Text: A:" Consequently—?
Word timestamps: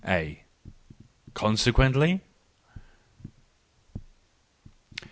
A:" 0.07 0.41
Consequently—? 1.35 2.21